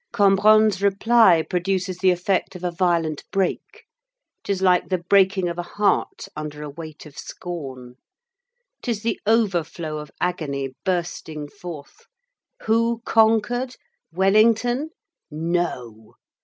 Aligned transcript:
Cambronne's 0.11 0.81
reply 0.81 1.43
produces 1.47 1.99
the 1.99 2.09
effect 2.09 2.55
of 2.55 2.63
a 2.63 2.71
violent 2.71 3.23
break. 3.29 3.83
'Tis 4.43 4.59
like 4.59 4.89
the 4.89 4.97
breaking 4.97 5.47
of 5.47 5.59
a 5.59 5.73
heart 5.77 6.27
under 6.35 6.63
a 6.63 6.69
weight 6.71 7.05
of 7.05 7.15
scorn. 7.19 7.97
'Tis 8.81 9.03
the 9.03 9.19
overflow 9.27 9.99
of 9.99 10.09
agony 10.19 10.73
bursting 10.85 11.47
forth. 11.47 12.07
Who 12.63 13.03
conquered? 13.05 13.75
Wellington? 14.11 14.89
No! 15.29 16.15